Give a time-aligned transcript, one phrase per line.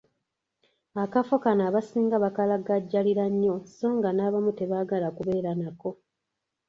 [1.03, 5.89] Akafo kano abasinga bakalagajjalira nnyo so nga n‘abamu tebaagala kubeera nako.